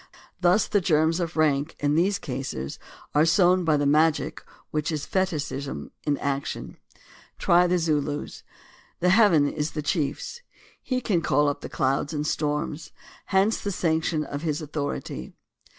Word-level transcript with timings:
Thus 0.39 0.67
the 0.67 0.81
germs 0.81 1.19
of 1.19 1.37
rank, 1.37 1.75
in 1.77 1.93
these 1.93 2.17
cases, 2.17 2.79
are 3.13 3.23
sown 3.23 3.63
by 3.63 3.77
the 3.77 3.85
magic 3.85 4.43
which 4.71 4.91
is 4.91 5.05
fetichism 5.05 5.91
in 6.07 6.17
action. 6.17 6.77
Try 7.37 7.67
the 7.67 7.77
Zulus: 7.77 8.41
"The 8.99 9.09
heaven 9.09 9.47
is 9.47 9.73
the 9.73 9.83
chief's"; 9.83 10.41
he 10.81 11.01
can 11.01 11.21
call 11.21 11.47
up 11.47 11.61
clouds 11.69 12.13
and 12.13 12.25
storms, 12.25 12.91
hence 13.27 13.59
the 13.61 13.71
sanction 13.71 14.23
of 14.23 14.41
his 14.41 14.59
authority. 14.59 15.33